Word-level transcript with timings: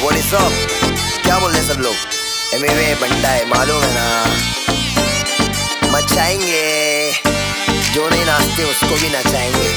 सब। 0.00 0.20
सॉप 0.30 0.52
क्या 1.22 1.38
बोल 1.38 1.52
रहे 1.52 1.62
सब 1.62 1.80
लोग? 1.80 1.94
एम 2.54 2.64
ए 2.64 2.94
बनता 3.00 3.28
है, 3.28 3.48
मालूम 3.48 3.82
है 3.82 3.94
ना? 3.94 4.24
मचाएँगे। 5.92 7.12
जो 7.94 8.08
नहीं 8.08 8.24
नाचते, 8.24 8.64
उसको 8.64 8.94
भी 8.96 9.08
नचाएँगे। 9.08 9.68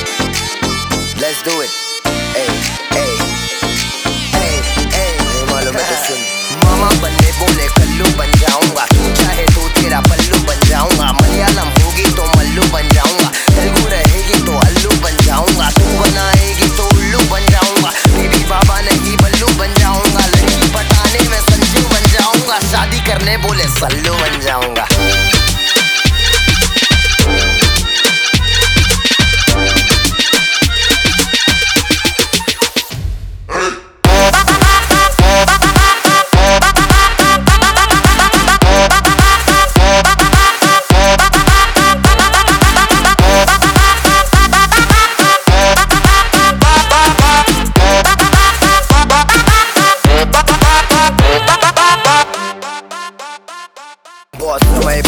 लेट्स 1.22 1.44
डू 1.46 1.62
इट 1.62 1.70
ए 2.36 2.48
ए 2.96 3.18
करने 23.24 23.36
बोले 23.38 23.64
सल्लू 23.64 24.14
बन 24.14 24.40
जाऊँगा। 24.46 24.86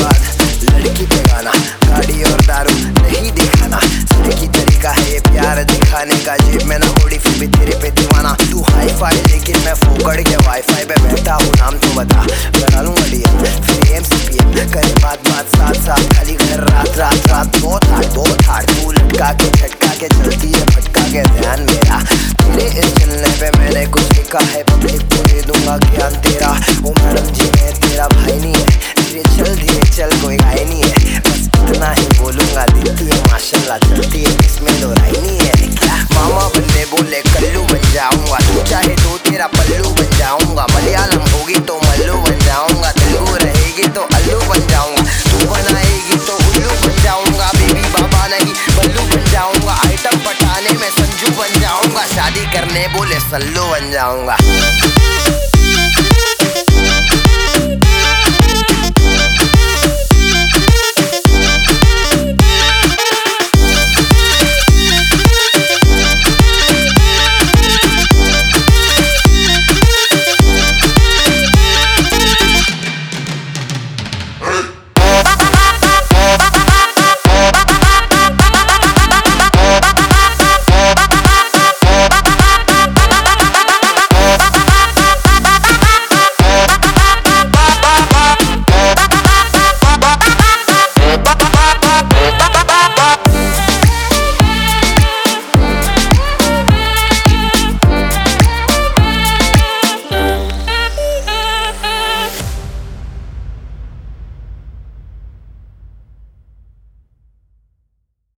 बाद 0.05 0.33
लड़की 0.69 1.05
पे 1.05 1.21
गाना 1.29 1.51
गाड़ी 1.85 2.23
और 2.23 2.41
दारू 2.45 2.73
नहीं 3.01 3.31
दिखाना। 3.31 3.79
सही 3.79 4.47
तरीका 4.47 4.91
है 4.91 5.19
प्यार 5.21 5.63
दिखाने 5.63 6.15
का, 6.25 6.37
जेब 6.37 6.63
में 6.67 6.77
ना 6.79 6.87
होड़ी 6.87 7.17
फिर 7.17 7.39
भी 7.39 7.47
तेरे 7.57 7.77
पे 7.81 7.91
दीवाना। 7.91 8.33
तू 8.41 8.61
हाई 8.69 8.87
फाई 8.99 9.15
लेकिन 9.27 9.59
मैं 9.65 9.73
फोकड़ 9.83 10.21
के 10.21 10.35
वाईफाई 10.37 10.85
पे 10.85 10.95
बैठा 11.03 11.33
हूँ, 11.33 11.51
नाम 11.57 11.77
तो 11.77 11.93
बता। 11.95 12.25
बना 12.57 12.81
लूँगा 12.81 13.05
डीएम 13.09 13.61
फिर 13.61 13.93
एम 13.95 14.03
सी 14.03 14.17
पी 14.27 14.37
एम 14.43 14.71
करे 14.73 14.93
बात 15.01 15.29
बात, 15.29 15.55
साथ 15.55 15.81
साथ, 15.85 16.13
खाली 16.13 16.35
घर, 16.35 16.63
रात 16.69 16.97
रात 16.97 17.27
रात। 17.27 17.57
बहुत 17.57 17.85
हार्ड 17.85 18.13
बहुत 18.15 18.45
हार्ड 18.47 18.71
तू 18.71 18.91
लटका 18.91 19.31
के, 19.33 19.49
झटका 19.51 19.93
के, 19.99 20.07
चलती 20.07 20.51
है, 20.51 20.65
भटका 20.65 21.07
के, 21.11 21.23
ध्यान 21.39 21.65
मेरा। 21.71 22.01
तेरे 22.45 22.67
इस 22.79 22.93
चलने 22.99 23.35
पे 23.39 23.57
मैंने 23.59 23.85
कुछ 23.87 24.11
लिखा 24.17 24.45
है 24.51 24.63
करने 52.55 52.87
बोले 52.87 53.19
सल्लू 53.19 53.63
बन 53.69 53.91
जाऊँगा। 53.91 54.35